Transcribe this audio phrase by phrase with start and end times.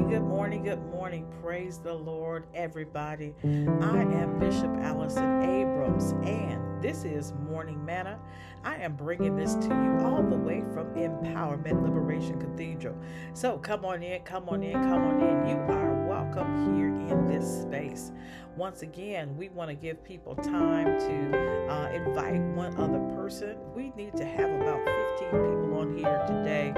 [0.00, 1.26] morning, good morning, good morning.
[1.42, 3.34] Praise the Lord, everybody.
[3.42, 8.18] I am Bishop Allison Abrams, and this is Morning Manna.
[8.62, 12.94] I am bringing this to you all the way from Empowerment Liberation Cathedral.
[13.32, 15.48] So come on in, come on in, come on in.
[15.48, 18.12] You are welcome here in this space.
[18.54, 23.56] Once again, we want to give people time to uh, invite one other person.
[23.74, 24.84] We need to have about
[25.20, 26.72] 15 people on here today.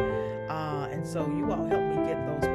[0.48, 2.47] Uh, and so you all help me get those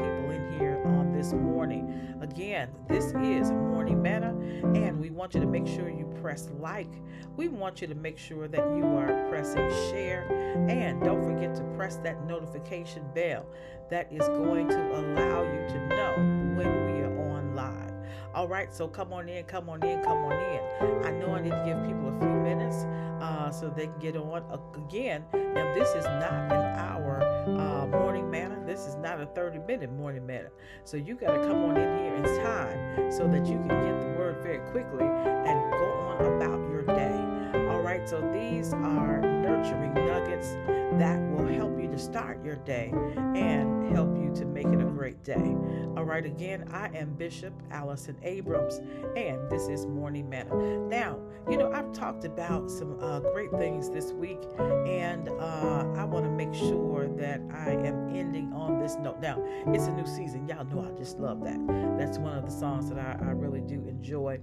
[1.23, 2.17] this morning.
[2.19, 4.35] Again, this is Morning Manna,
[4.75, 6.91] and we want you to make sure you press like.
[7.37, 10.27] We want you to make sure that you are pressing share,
[10.67, 13.45] and don't forget to press that notification bell
[13.89, 16.13] that is going to allow you to know
[16.57, 17.93] when we are on live.
[18.35, 21.05] All right, so come on in, come on in, come on in.
[21.05, 22.83] I know I need to give people a few minutes
[23.23, 24.43] uh, so they can get on.
[24.75, 28.52] Again, now this is not an hour uh, morning manna.
[28.73, 30.49] This is not a 30 minute morning manna.
[30.83, 33.99] So you got to come on in here in time so that you can get
[34.01, 37.69] the word very quickly and go on about your day.
[37.69, 40.53] All right, so these are nurturing nuggets
[40.97, 42.91] that will help you to start your day
[43.35, 45.55] and help you to make it a great day.
[45.95, 48.79] All right, again, I am Bishop Allison Abrams,
[49.15, 50.55] and this is Morning Manna.
[50.87, 56.03] Now, you know, I've talked about some uh, great things this week, and uh, I
[56.05, 59.19] want to make sure that I am ending on this note.
[59.19, 60.47] Now, it's a new season.
[60.47, 61.59] Y'all know I just love that.
[61.97, 64.39] That's one of the songs that I, I really do enjoy.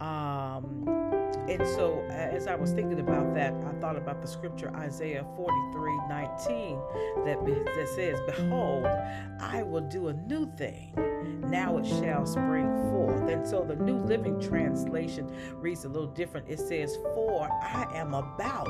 [0.00, 0.88] Um,
[1.48, 5.98] and so, as I was thinking about that, I thought about the scripture Isaiah 43
[6.08, 6.78] 19
[7.24, 8.83] that, that says, Behold,
[9.40, 10.94] I will do a new thing.
[11.48, 13.28] Now it shall spring forth.
[13.30, 16.48] And so, the New Living Translation reads a little different.
[16.48, 18.68] It says, For I am about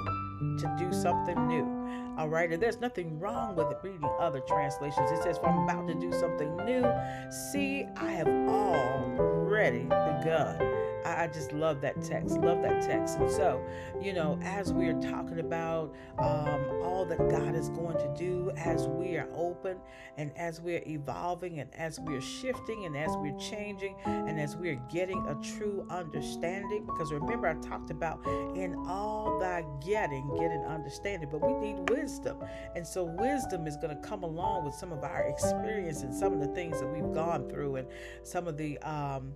[0.59, 2.15] to do something new.
[2.19, 5.11] All right, and there's nothing wrong with reading other translations.
[5.11, 6.85] It says, For I'm about to do something new.
[7.31, 10.75] See, I have already begun.
[11.05, 13.19] I, just love that text, love that text.
[13.19, 13.63] And so,
[14.01, 18.87] you know, as we are talking about um, that God is going to do, as
[18.87, 19.79] we are open
[20.17, 24.81] and as we're evolving and as we're shifting and as we're changing and as we're
[24.91, 30.65] getting a true understanding, because remember, I talked about in all thy getting, get an
[30.65, 32.39] understanding, but we need wisdom.
[32.75, 36.33] And so, wisdom is going to come along with some of our experience and some
[36.33, 37.89] of the things that we've gone through and
[38.23, 39.35] some of the, um,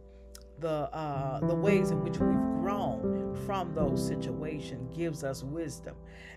[0.61, 3.18] the uh, the ways in which we've grown
[3.49, 5.95] from those situations gives us wisdom.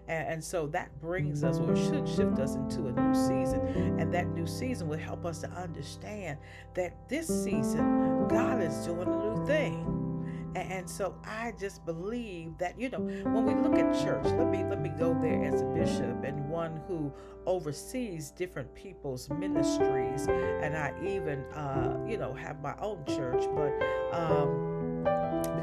[0.08, 3.60] And, and, so that brings us or should shift us into a new season.
[4.00, 6.38] And that new season will help us to understand
[6.74, 10.08] that this season god is doing a new thing.
[10.56, 14.64] And so I just believe that you know when we look at church, let me
[14.64, 17.12] let me go there as a bishop and one who
[17.46, 23.72] oversees different people's ministries, and I even uh, you know have my own church, but.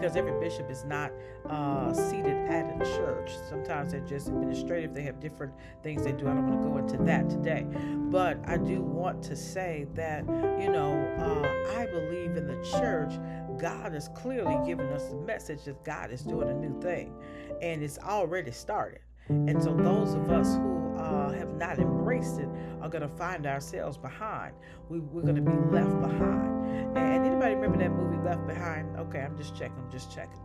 [0.08, 1.12] Because every bishop is not
[1.50, 3.30] uh, seated at a church.
[3.50, 4.94] Sometimes they're just administrative.
[4.94, 5.52] They have different
[5.82, 6.26] things they do.
[6.26, 7.66] I don't want to go into that today.
[8.10, 10.24] But I do want to say that,
[10.58, 13.20] you know, uh, I believe in the church
[13.60, 17.12] God has clearly given us the message that God is doing a new thing
[17.60, 19.00] and it's already started.
[19.28, 20.77] And so those of us who
[21.28, 22.48] uh, have not embraced it
[22.80, 24.54] are going to find ourselves behind.
[24.88, 26.96] We, are going to be left behind.
[26.96, 28.96] And anybody remember that movie Left Behind?
[28.98, 29.76] Okay, I'm just checking.
[29.78, 30.40] I'm just checking.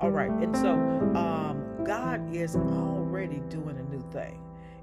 [0.00, 0.30] All right.
[0.30, 0.72] And so
[1.16, 4.40] um, God is already doing a new thing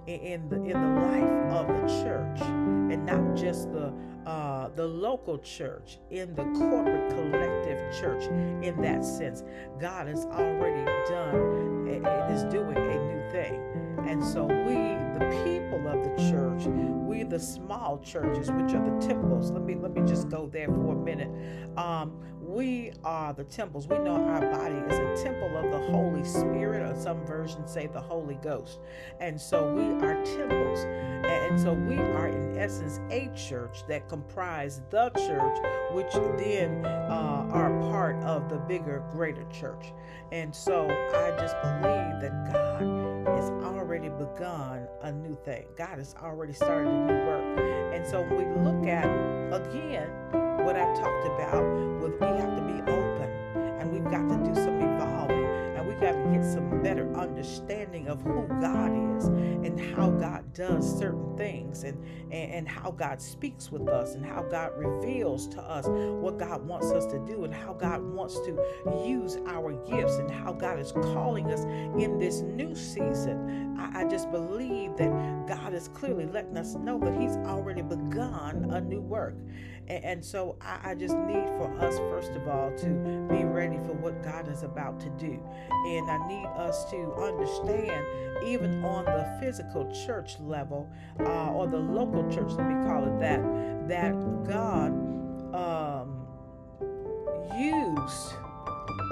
[0.07, 3.93] in the in the life of the church and not just the
[4.25, 8.23] uh, the local church in the corporate collective church
[8.63, 9.43] in that sense
[9.79, 13.61] god has already done and is doing a new thing
[14.07, 16.66] and so we the people of the church
[17.07, 20.68] we the small churches which are the temples let me let me just go there
[20.68, 21.30] for a minute
[21.78, 22.12] um,
[22.50, 23.88] we are the temples.
[23.88, 27.85] We know our body is a temple of the Holy Spirit, or some versions say
[27.85, 28.80] the Holy Ghost.
[29.19, 30.80] And so we are temples.
[31.25, 35.60] And so we are, in essence, a church that comprise the church,
[35.92, 39.94] which then uh, are part of the bigger, greater church.
[40.31, 42.08] And so I just believe
[45.01, 45.65] a new thing.
[45.77, 47.59] God has already started a new work.
[47.94, 49.06] And so we look at,
[49.53, 50.09] again,
[50.65, 51.63] what I talked about
[52.01, 53.30] with we have to be open
[53.80, 55.38] and we've got to do some evolving
[56.00, 61.36] got to get some better understanding of who God is and how God does certain
[61.38, 62.01] things and,
[62.31, 66.66] and, and how God speaks with us and how God reveals to us what God
[66.66, 68.57] wants us to do and how God wants to
[69.06, 73.78] use our gifts and how God is calling us in this new season.
[73.78, 78.69] I, I just believe that God is clearly letting us know that He's already begun
[78.72, 79.36] a new work.
[79.89, 82.86] And, and so I, I just need for us, first of all, to
[83.30, 85.41] be ready for what God is about to do.
[85.88, 88.06] And I need us to understand,
[88.45, 90.89] even on the physical church level
[91.19, 93.41] uh, or the local church, let me call it that,
[93.88, 94.13] that
[94.47, 94.91] God
[95.56, 96.27] um,
[97.57, 98.33] used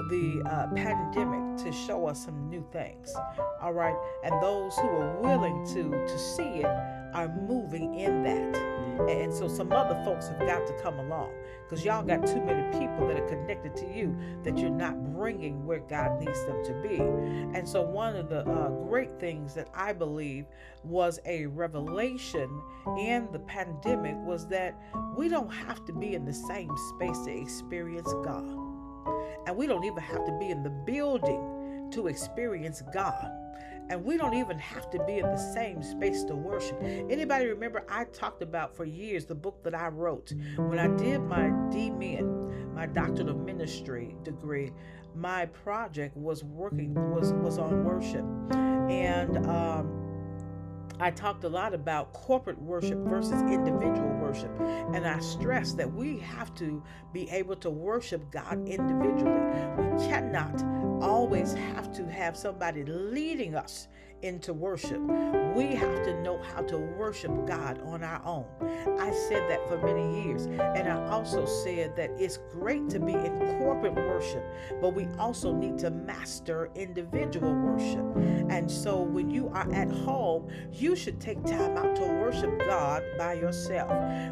[0.10, 3.14] the uh, pandemic to show us some new things.
[3.62, 8.78] All right, and those who are willing to to see it are moving in that.
[9.10, 11.32] And so some other folks have got to come along
[11.64, 15.66] because y'all got too many people that are connected to you that you're not bringing
[15.66, 16.98] where God needs them to be.
[16.98, 20.46] And so one of the uh, great things that I believe
[20.84, 22.50] was a revelation
[22.98, 24.76] in the pandemic was that
[25.16, 28.46] we don't have to be in the same space to experience God.
[29.46, 33.32] And we don't even have to be in the building to experience God
[33.90, 36.78] and we don't even have to be in the same space to worship.
[36.82, 41.22] Anybody remember I talked about for years the book that I wrote when I did
[41.22, 44.72] my DMin, my doctorate of ministry degree.
[45.16, 48.24] My project was working was was on worship,
[48.88, 50.08] and um,
[51.00, 54.52] I talked a lot about corporate worship versus individual worship.
[54.94, 59.42] And I stressed that we have to be able to worship God individually.
[59.78, 60.64] We cannot
[61.02, 63.88] always have to have somebody leading us
[64.22, 65.00] into worship.
[65.56, 68.46] We have to know how to worship God on our own.
[69.00, 70.46] I said that for many years.
[70.46, 74.44] And I also said that it's great to be in corporate worship,
[74.82, 78.06] but we also need to master individual worship.
[78.50, 83.04] And so when you are at home, you should take time out to worship God
[83.18, 83.92] by yourself.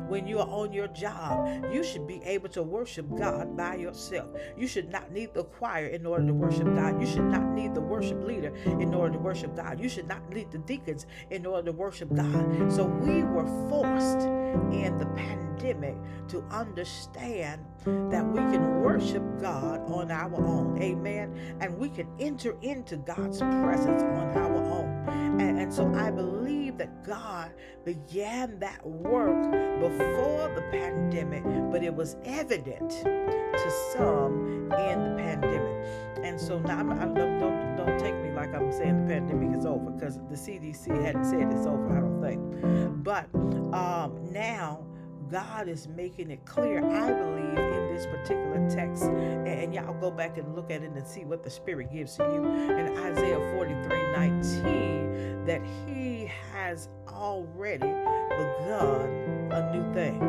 [0.10, 4.30] When you are on your job, you should be able to worship God by yourself.
[4.58, 7.00] You should not need the choir in order to worship God.
[7.00, 9.75] You should not need the worship leader in order to worship God.
[9.80, 12.72] You should not need the deacons in order to worship God.
[12.72, 14.28] So we were forced
[14.72, 15.96] in the pandemic
[16.30, 20.82] to understand that we can worship God on our own.
[20.82, 21.58] Amen.
[21.62, 25.40] And we can enter into God's presence on our own.
[25.40, 27.52] And, and so I believe that God
[27.84, 36.24] began that work before the pandemic, but it was evident to some in the pandemic.
[36.24, 39.66] And so now, I don't, don't, don't take me like I'm saying the pandemic is
[39.66, 43.04] over because the CDC hadn't said it's over, I don't think.
[43.04, 43.26] But
[43.74, 44.86] um, now,
[45.30, 49.04] God is making it clear, I believe, in this particular text.
[49.04, 52.16] And, and, y'all go back and look at it and see what the Spirit gives
[52.18, 60.22] to you in Isaiah 43 19, that He has already begun a new thing.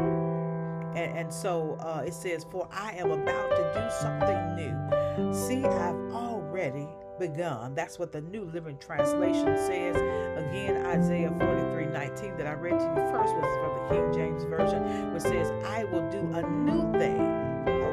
[0.97, 5.35] And, and so uh, it says, For I am about to do something new.
[5.35, 6.89] See, I've already
[7.19, 7.75] begun.
[7.75, 9.97] That's what the New Living Translation says.
[9.97, 14.45] Again, Isaiah 43 19 that I read to you first was from the King James
[14.45, 17.47] Version, which says, I will do a new thing.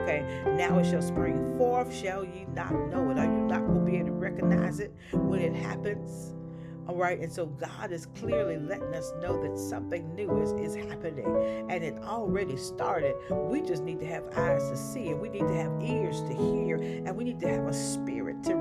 [0.04, 1.94] Okay, now it shall spring forth.
[1.94, 3.18] Shall ye not know it?
[3.18, 6.34] Are you not going to be able to recognize it when it happens?
[6.88, 7.20] All right.
[7.20, 11.26] And so God is clearly letting us know that something new is, is happening
[11.70, 13.16] and it already started.
[13.30, 15.18] We just need to have eyes to see it.
[15.18, 18.53] We need to have ears to hear and we need to have a spirit to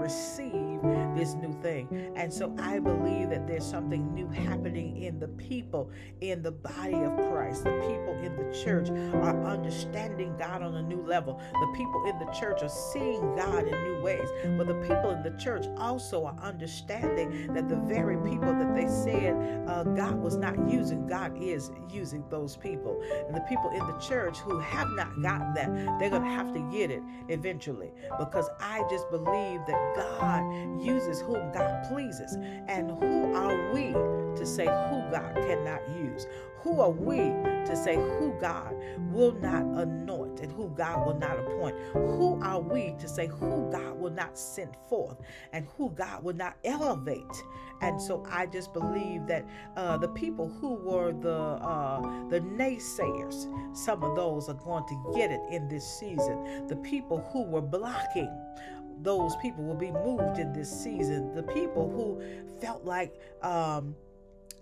[1.22, 2.12] this new thing.
[2.16, 5.88] And so I believe that there's something new happening in the people
[6.20, 7.62] in the body of Christ.
[7.62, 11.40] The people in the church are understanding God on a new level.
[11.52, 14.28] The people in the church are seeing God in new ways.
[14.58, 18.88] But the people in the church also are understanding that the very people that they
[18.88, 19.36] said
[19.68, 23.00] uh, God was not using, God is using those people.
[23.28, 26.52] And the people in the church who have not gotten that, they're going to have
[26.52, 32.36] to get it eventually because I just believe that God uses whom God pleases.
[32.68, 33.92] And who are we
[34.36, 36.26] to say who God cannot use?
[36.62, 38.72] Who are we to say who God
[39.10, 41.76] will not anoint and who God will not appoint?
[41.92, 45.18] Who are we to say who God will not send forth
[45.52, 47.42] and who God will not elevate?
[47.80, 49.44] And so I just believe that
[49.76, 55.12] uh, the people who were the uh, the naysayers, some of those are going to
[55.16, 56.68] get it in this season.
[56.68, 58.30] The people who were blocking
[59.02, 61.34] those people will be moved in this season.
[61.34, 62.22] The people who
[62.60, 63.94] felt like um,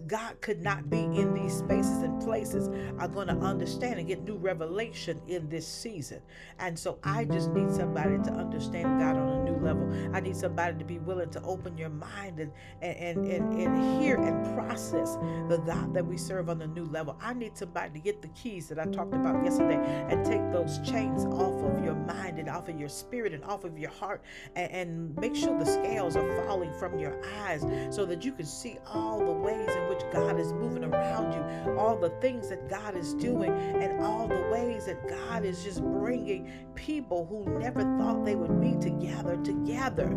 [0.07, 2.69] God could not be in these spaces and places
[2.99, 6.23] are going to understand and get new revelation in this season.
[6.59, 9.93] And so I just need somebody to understand God on a new level.
[10.15, 14.03] I need somebody to be willing to open your mind and and and, and, and
[14.03, 17.17] hear and process the God that we serve on a new level.
[17.21, 19.77] I need somebody to get the keys that I talked about yesterday
[20.09, 23.65] and take those chains off of your mind and off of your spirit and off
[23.65, 24.23] of your heart
[24.57, 28.47] and, and make sure the scales are falling from your eyes so that you can
[28.47, 32.69] see all the ways in which God is moving around you, all the things that
[32.69, 37.83] God is doing, and all the ways that God is just bringing people who never
[37.99, 40.09] thought they would be together together.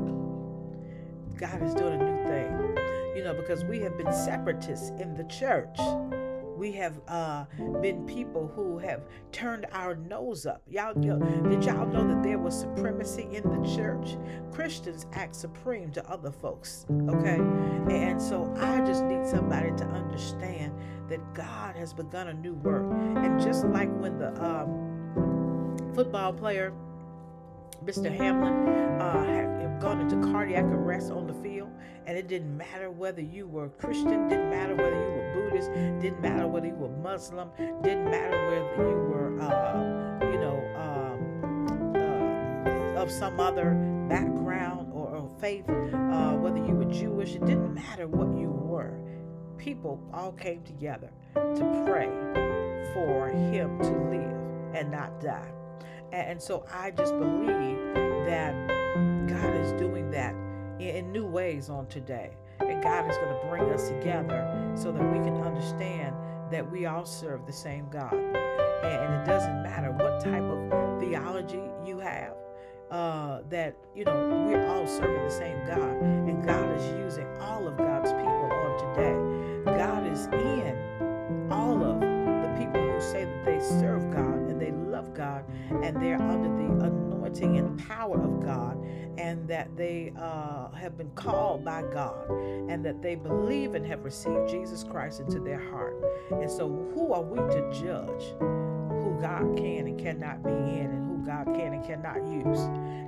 [1.37, 2.72] God is doing a new thing,
[3.15, 5.77] you know, because we have been separatists in the church
[6.63, 7.45] we have uh,
[7.81, 9.01] been people who have
[9.33, 10.61] turned our nose up.
[10.69, 14.15] Y'all, y'all, did y'all know that there was supremacy in the church?
[14.51, 17.39] Christians act supreme to other folks, okay?
[17.93, 20.73] And so I just need somebody to understand
[21.09, 22.89] that God has begun a new work.
[23.17, 26.71] And just like when the um, football player,
[27.83, 28.15] Mr.
[28.15, 31.69] Hamlin, uh, gone into cardiac arrest on the field,
[32.05, 36.21] and it didn't matter whether you were Christian, didn't matter whether you were Buddhist, didn't
[36.21, 37.49] matter whether you were Muslim,
[37.81, 43.73] didn't matter whether you were, uh, you know, um, uh, of some other
[44.09, 48.99] background or, or faith, uh, whether you were Jewish, it didn't matter what you were.
[49.57, 52.09] People all came together to pray
[52.93, 55.51] for him to live and not die.
[56.11, 57.77] And so I just believe
[58.27, 58.82] that
[59.27, 60.35] God is doing that
[60.79, 62.31] in new ways on today.
[62.59, 66.15] And God is going to bring us together so that we can understand
[66.51, 68.13] that we all serve the same God.
[68.13, 72.35] And it doesn't matter what type of theology you have,
[72.91, 76.01] uh, that, you know, we're all serving the same God.
[76.01, 79.77] And God is using all of God's people on today.
[79.77, 84.12] God is in all of the people who say that they serve
[85.13, 88.77] God and they love God and they're under the anointing and power of God
[89.17, 94.03] and that they uh, have been called by God and that they believe and have
[94.03, 95.95] received Jesus Christ into their heart.
[96.31, 101.05] And so, who are we to judge who God can and cannot be in and
[101.07, 102.59] who God can and cannot use?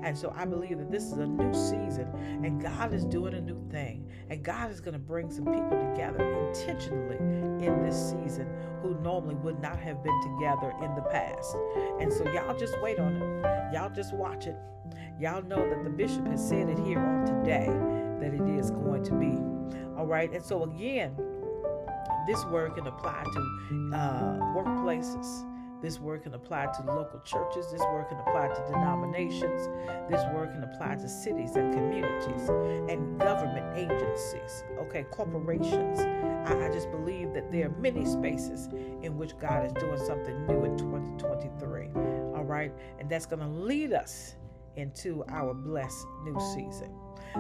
[0.04, 2.08] And so, I believe that this is a new season
[2.44, 4.05] and God is doing a new thing.
[4.30, 7.18] And God is going to bring some people together intentionally
[7.66, 8.48] in this season
[8.82, 11.56] who normally would not have been together in the past.
[12.00, 13.74] And so, y'all just wait on it.
[13.74, 14.58] Y'all just watch it.
[15.20, 17.68] Y'all know that the bishop has said it here on today
[18.20, 19.38] that it is going to be.
[19.98, 20.32] All right.
[20.32, 21.16] And so, again,
[22.28, 25.46] this word can apply to uh, workplaces.
[25.82, 27.72] This word can apply to local churches.
[27.72, 29.70] This word can apply to denominations.
[30.10, 32.50] This word can apply to cities and communities
[32.90, 36.00] and government agencies, okay, corporations.
[36.00, 38.70] I, I just believe that there are many spaces
[39.02, 41.88] in which God is doing something new in 2023,
[42.36, 42.72] all right?
[43.00, 44.36] And that's going to lead us
[44.76, 46.94] into our blessed new season.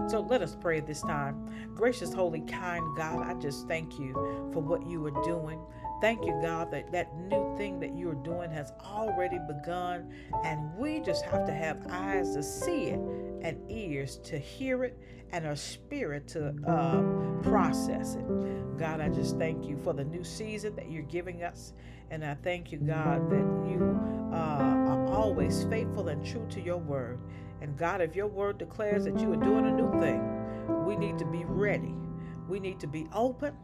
[0.08, 1.50] So let us pray this time.
[1.74, 4.14] Gracious, holy, kind God, I just thank you
[4.54, 5.60] for what you are doing.
[6.02, 10.12] Thank you, God, that that new thing that you're doing has already begun,
[10.44, 13.00] and we just have to have eyes to see it
[13.42, 14.98] and ears to hear it
[15.32, 17.02] and a spirit to uh,
[17.42, 18.78] process it.
[18.78, 21.74] God, I just thank you for the new season that you're giving us.
[22.12, 24.00] And I thank you, God, that you
[24.32, 27.20] uh, are always faithful and true to your word.
[27.62, 31.18] And God, if your word declares that you are doing a new thing, we need
[31.20, 31.96] to be ready.
[32.48, 33.58] We need to be open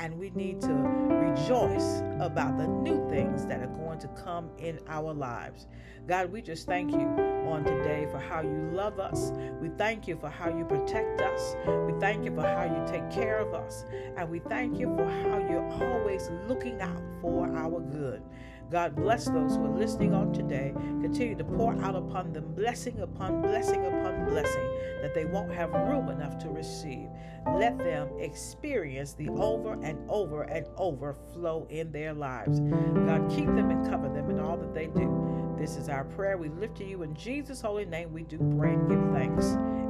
[0.00, 4.80] and we need to rejoice about the new things that are going to come in
[4.88, 5.66] our lives.
[6.06, 7.06] God, we just thank you
[7.46, 9.30] on today for how you love us.
[9.60, 11.54] We thank you for how you protect us.
[11.86, 13.84] We thank you for how you take care of us.
[14.16, 18.22] And we thank you for how you're always looking out for our good.
[18.70, 20.72] God bless those who are listening on today.
[21.00, 24.70] Continue to pour out upon them blessing upon blessing upon blessing
[25.02, 27.08] that they won't have room enough to receive.
[27.56, 32.60] Let them experience the over and over and overflow in their lives.
[32.60, 35.56] God, keep them and cover them in all that they do.
[35.58, 36.38] This is our prayer.
[36.38, 38.12] We lift to you in Jesus' holy name.
[38.12, 39.46] We do pray and give thanks.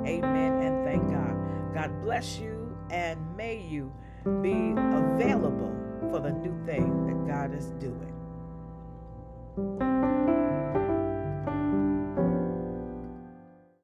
[0.07, 1.75] Amen and thank God.
[1.75, 3.93] God bless you and may you
[4.43, 5.77] be available
[6.11, 7.71] for the new thing that God is
[9.61, 10.00] Thank you.